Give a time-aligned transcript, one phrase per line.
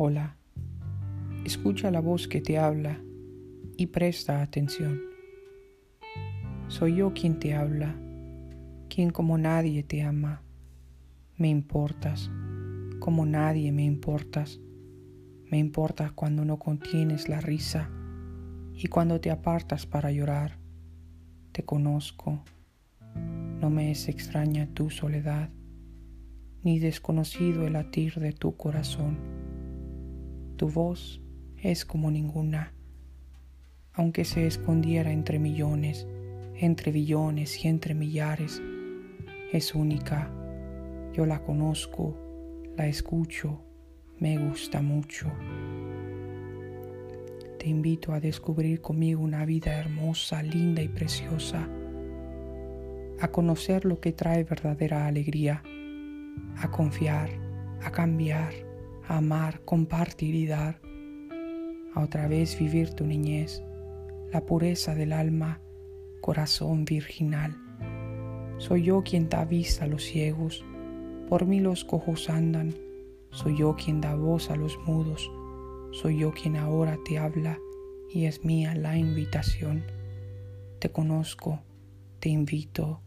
[0.00, 0.36] Hola,
[1.44, 3.02] escucha la voz que te habla
[3.76, 5.00] y presta atención.
[6.68, 7.96] Soy yo quien te habla,
[8.88, 10.44] quien como nadie te ama.
[11.36, 12.30] Me importas,
[13.00, 14.60] como nadie me importas.
[15.50, 17.90] Me importas cuando no contienes la risa
[18.74, 20.60] y cuando te apartas para llorar.
[21.50, 22.44] Te conozco,
[23.60, 25.50] no me es extraña tu soledad,
[26.62, 29.37] ni desconocido el latir de tu corazón.
[30.58, 31.22] Tu voz
[31.56, 32.74] es como ninguna,
[33.92, 36.04] aunque se escondiera entre millones,
[36.56, 38.60] entre billones y entre millares,
[39.52, 40.28] es única.
[41.12, 42.18] Yo la conozco,
[42.76, 43.62] la escucho,
[44.18, 45.30] me gusta mucho.
[47.60, 51.68] Te invito a descubrir conmigo una vida hermosa, linda y preciosa,
[53.20, 55.62] a conocer lo que trae verdadera alegría,
[56.56, 57.30] a confiar,
[57.80, 58.67] a cambiar,
[59.08, 60.80] amar, compartir y dar,
[61.94, 63.62] a otra vez vivir tu niñez,
[64.32, 65.60] la pureza del alma,
[66.20, 67.56] corazón virginal.
[68.58, 70.64] Soy yo quien da vista a los ciegos,
[71.28, 72.74] por mí los cojos andan,
[73.30, 75.30] soy yo quien da voz a los mudos,
[75.92, 77.58] soy yo quien ahora te habla
[78.12, 79.84] y es mía la invitación.
[80.80, 81.60] Te conozco,
[82.20, 83.00] te invito.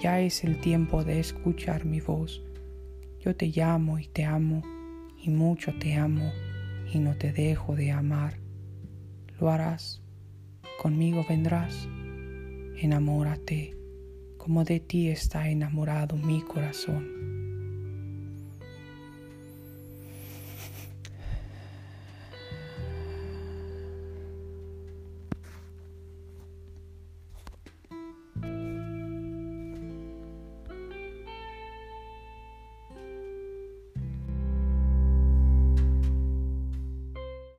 [0.00, 2.42] Ya es el tiempo de escuchar mi voz.
[3.20, 4.62] Yo te llamo y te amo
[5.20, 6.32] y mucho te amo
[6.92, 8.38] y no te dejo de amar.
[9.40, 10.02] Lo harás,
[10.80, 11.88] conmigo vendrás.
[12.80, 13.76] Enamórate,
[14.36, 17.37] como de ti está enamorado mi corazón.